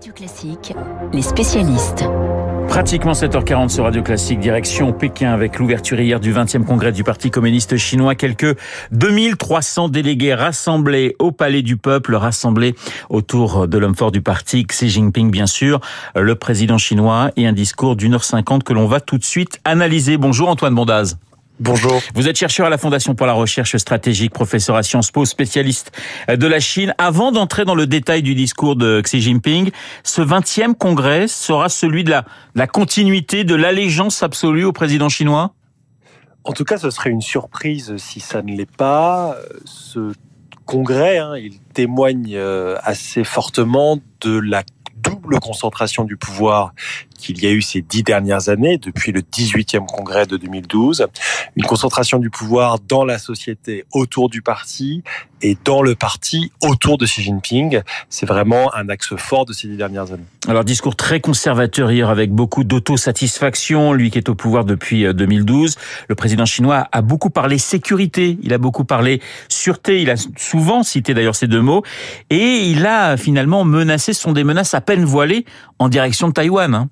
[0.00, 0.72] Radio Classique,
[1.12, 2.04] les spécialistes.
[2.68, 7.30] Pratiquement 7h40 sur Radio Classique, direction Pékin avec l'ouverture hier du 20e congrès du Parti
[7.30, 8.14] communiste chinois.
[8.14, 8.56] Quelques
[8.92, 12.74] 2300 délégués rassemblés au Palais du Peuple, rassemblés
[13.10, 15.80] autour de l'homme fort du parti, Xi Jinping bien sûr,
[16.16, 19.60] le président chinois et un discours d'une heure cinquante que l'on va tout de suite
[19.66, 20.16] analyser.
[20.16, 21.18] Bonjour Antoine Bondaz.
[21.60, 22.00] Bonjour.
[22.14, 25.92] Vous êtes chercheur à la Fondation pour la recherche stratégique, professeur à Sciences Po, spécialiste
[26.26, 26.94] de la Chine.
[26.96, 29.70] Avant d'entrer dans le détail du discours de Xi Jinping,
[30.02, 35.52] ce 20e congrès sera celui de la, la continuité, de l'allégeance absolue au président chinois?
[36.44, 39.36] En tout cas, ce serait une surprise si ça ne l'est pas.
[39.66, 40.12] Ce
[40.64, 44.62] congrès, hein, il témoigne euh, assez fortement de la
[44.96, 46.72] double concentration du pouvoir
[47.20, 51.06] qu'il y a eu ces dix dernières années, depuis le 18e congrès de 2012.
[51.56, 55.02] Une concentration du pouvoir dans la société autour du parti
[55.42, 57.80] et dans le parti autour de Xi Jinping.
[58.08, 60.24] C'est vraiment un axe fort de ces dix dernières années.
[60.48, 63.92] Alors, discours très conservateur hier avec beaucoup d'autosatisfaction.
[63.92, 65.76] Lui qui est au pouvoir depuis 2012.
[65.76, 68.38] Euh, le président chinois a beaucoup parlé sécurité.
[68.42, 70.02] Il a beaucoup parlé sûreté.
[70.02, 71.82] Il a souvent cité d'ailleurs ces deux mots.
[72.30, 75.44] Et il a finalement menacé, ce sont des menaces à peine voilées
[75.78, 76.88] en direction de Taïwan.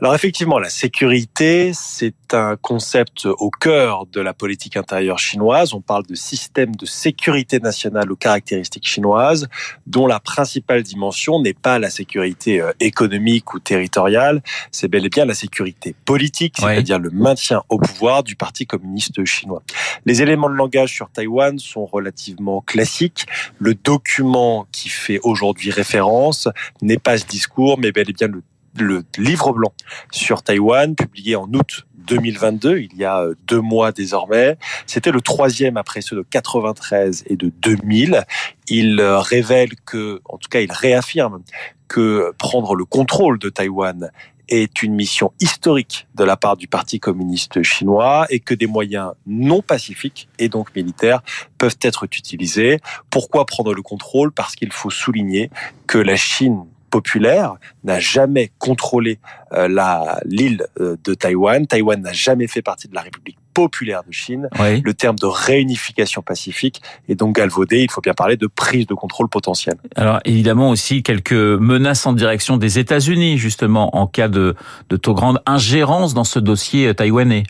[0.00, 5.74] Alors effectivement, la sécurité, c'est un concept au cœur de la politique intérieure chinoise.
[5.74, 9.48] On parle de système de sécurité nationale aux caractéristiques chinoises,
[9.86, 15.08] dont la principale dimension n'est pas la sécurité euh, économique ou territoriale, c'est bel et
[15.08, 19.62] bien la sécurité politique, c'est-à-dire le maintien au pouvoir du Parti communiste chinois.
[20.06, 23.26] Les éléments de langage sur Taïwan sont relativement classiques.
[23.58, 26.48] Le document qui fait aujourd'hui référence
[26.80, 28.42] n'est pas ce discours, mais bel et bien le
[28.78, 29.72] le livre blanc
[30.10, 34.56] sur Taïwan, publié en août 2022, il y a euh, deux mois désormais.
[34.86, 38.24] C'était le troisième après ceux de 93 et de 2000.
[38.68, 41.42] Il euh, révèle que, en tout cas, il réaffirme
[41.88, 44.10] que prendre le contrôle de Taïwan
[44.48, 49.12] est une mission historique de la part du Parti communiste chinois et que des moyens
[49.26, 51.22] non pacifiques et donc militaires
[51.58, 52.80] peuvent être utilisés.
[53.08, 54.32] Pourquoi prendre le contrôle?
[54.32, 55.50] Parce qu'il faut souligner
[55.86, 59.18] que la Chine populaire n'a jamais contrôlé
[59.52, 61.66] euh, la l'île euh, de Taïwan.
[61.66, 64.48] Taïwan n'a jamais fait partie de la République populaire de Chine.
[64.58, 67.80] Le terme de réunification pacifique est donc galvaudé.
[67.80, 69.76] Il faut bien parler de prise de contrôle potentielle.
[69.96, 74.54] Alors évidemment aussi quelques menaces en direction des États-Unis justement en cas de,
[74.88, 77.44] de trop grande ingérence dans ce dossier euh, taïwanais.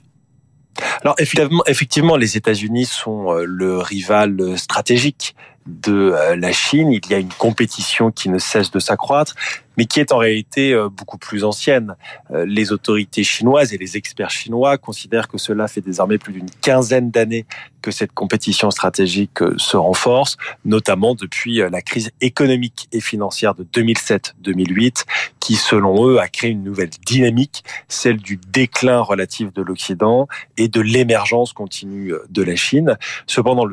[1.02, 5.34] Alors effectivement, effectivement les États-Unis sont le rival stratégique
[5.66, 6.92] de euh, la Chine.
[6.92, 9.34] Il y a une compétition qui ne cesse de s'accroître,
[9.76, 11.94] mais qui est en réalité euh, beaucoup plus ancienne.
[12.32, 16.50] Euh, les autorités chinoises et les experts chinois considèrent que cela fait désormais plus d'une
[16.60, 17.46] quinzaine d'années
[17.80, 25.04] que cette compétition stratégique se renforce, notamment depuis la crise économique et financière de 2007-2008,
[25.40, 30.68] qui selon eux a créé une nouvelle dynamique, celle du déclin relatif de l'Occident et
[30.68, 32.96] de l'émergence continue de la Chine.
[33.26, 33.66] Cependant,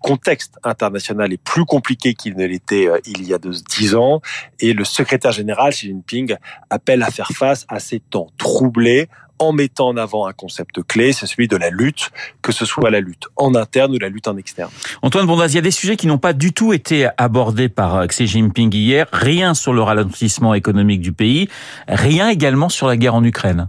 [0.00, 4.20] contexte international est plus compliqué qu'il ne l'était euh, il y a dix ans
[4.60, 6.36] et le secrétaire général Xi Jinping
[6.70, 9.08] appelle à faire face à ces temps troublés
[9.38, 12.10] en mettant en avant un concept clé, c'est celui de la lutte,
[12.42, 14.70] que ce soit la lutte en interne ou la lutte en externe.
[15.02, 17.96] Antoine Bondaz, il y a des sujets qui n'ont pas du tout été abordés par
[17.96, 21.48] euh, Xi Jinping hier, rien sur le ralentissement économique du pays,
[21.88, 23.68] rien également sur la guerre en Ukraine.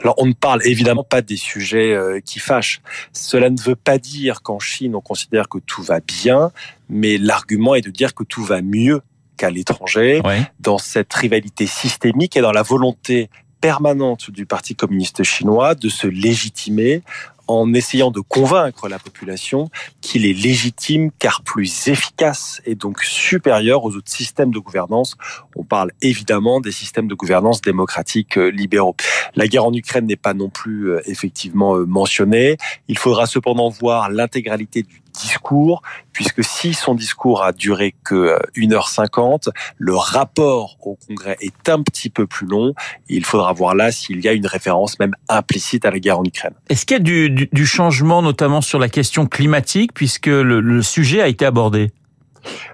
[0.00, 2.80] Alors on ne parle évidemment pas des sujets euh, qui fâchent.
[3.12, 6.50] Cela ne veut pas dire qu'en Chine on considère que tout va bien,
[6.88, 9.00] mais l'argument est de dire que tout va mieux
[9.36, 10.22] qu'à l'étranger,
[10.60, 13.28] dans cette rivalité systémique et dans la volonté
[13.60, 17.02] permanente du Parti communiste chinois de se légitimer
[17.46, 19.70] en essayant de convaincre la population
[20.00, 25.16] qu'il est légitime car plus efficace et donc supérieur aux autres systèmes de gouvernance.
[25.54, 28.96] On parle évidemment des systèmes de gouvernance démocratiques euh, libéraux.
[29.34, 32.56] La guerre en Ukraine n'est pas non plus euh, effectivement euh, mentionnée.
[32.88, 35.82] Il faudra cependant voir l'intégralité du discours,
[36.12, 42.10] puisque si son discours a duré que 1h50, le rapport au Congrès est un petit
[42.10, 42.74] peu plus long.
[43.08, 46.24] il faudra voir là s'il y a une référence même implicite à la guerre en
[46.24, 46.54] Ukraine.
[46.68, 51.20] Est-ce qu'il y a du, du, changement, notamment sur la question climatique, puisque le, sujet
[51.20, 51.92] a été abordé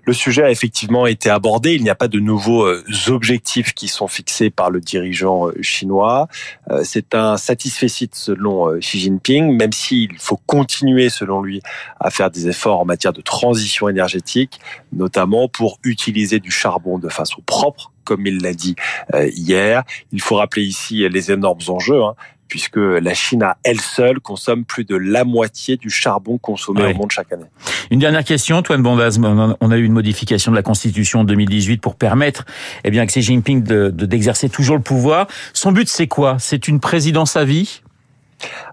[0.04, 1.74] le sujet a effectivement été abordé.
[1.74, 5.62] Il n'y a pas de nouveaux euh, objectifs qui sont fixés par le dirigeant euh,
[5.62, 6.28] chinois.
[6.70, 11.62] Euh, c'est un satisfait selon Xi Jinping, même s'il faut continuer, selon lui,
[12.00, 14.60] à faire des efforts en matière de transition énergétique,
[14.92, 18.76] notamment pour utiliser du charbon de façon propre comme il l'a dit
[19.34, 19.82] hier.
[20.12, 22.02] Il faut rappeler ici les énormes enjeux.
[22.02, 22.14] Hein
[22.52, 26.94] puisque la Chine à elle seule consomme plus de la moitié du charbon consommé au
[26.98, 27.46] monde chaque année.
[27.90, 29.18] Une dernière question, Antoine Bondaz.
[29.18, 32.44] On a eu une modification de la Constitution en 2018 pour permettre
[32.84, 35.28] eh bien, que Xi Jinping d'exercer de, toujours le pouvoir.
[35.54, 36.36] Son but, c'est quoi?
[36.38, 37.80] C'est une présidence à vie?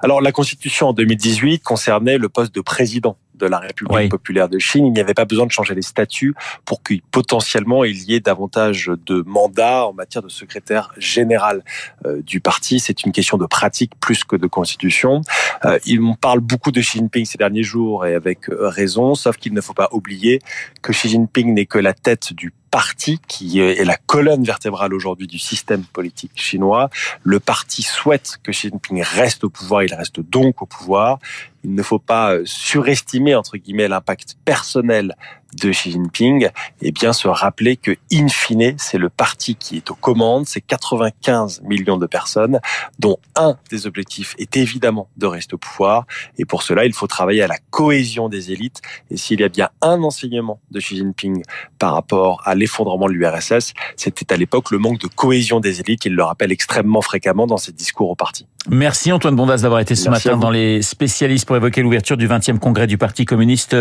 [0.03, 4.59] Alors la Constitution en 2018 concernait le poste de président de la République populaire de
[4.59, 8.15] Chine, il n'y avait pas besoin de changer les statuts pour que potentiellement il y
[8.15, 11.63] ait davantage de mandats en matière de secrétaire général
[12.05, 12.79] euh, du parti.
[12.79, 15.21] C'est une question de pratique plus que de constitution.
[15.65, 19.37] Euh, il parle beaucoup de Xi Jinping ces derniers jours et avec euh, raison, sauf
[19.37, 20.39] qu'il ne faut pas oublier
[20.81, 25.27] que Xi Jinping n'est que la tête du parti qui est la colonne vertébrale aujourd'hui
[25.27, 26.89] du système politique chinois.
[27.23, 31.19] Le parti souhaite que Xi Jinping reste au pouvoir, il reste donc au pouvoir.
[31.63, 35.15] Il ne faut pas surestimer entre guillemets l'impact personnel
[35.55, 36.49] de Xi Jinping,
[36.81, 40.61] et bien se rappeler que, in fine, c'est le parti qui est aux commandes, c'est
[40.61, 42.59] 95 millions de personnes,
[42.99, 46.05] dont un des objectifs est évidemment de rester au pouvoir.
[46.37, 48.81] Et pour cela, il faut travailler à la cohésion des élites.
[49.11, 51.43] Et s'il y a bien un enseignement de Xi Jinping
[51.77, 56.05] par rapport à l'effondrement de l'URSS, c'était à l'époque le manque de cohésion des élites.
[56.05, 58.47] Il le rappelle extrêmement fréquemment dans ses discours au parti.
[58.67, 62.59] Merci Antoine Bondas d'avoir été ce matin dans les spécialistes pour évoquer l'ouverture du 20e
[62.59, 63.75] congrès du Parti communiste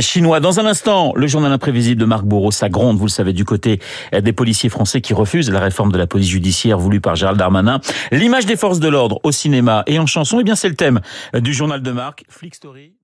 [0.00, 0.40] chinois.
[0.40, 3.44] Dans un instant, le journal imprévisible de Marc Bourreau, ça gronde, vous le savez, du
[3.44, 3.80] côté
[4.18, 7.80] des policiers français qui refusent la réforme de la police judiciaire voulue par Gérald Darmanin.
[8.10, 11.00] L'image des forces de l'ordre au cinéma et en chanson, eh bien c'est le thème
[11.34, 12.94] du journal de Marc, Flick Story.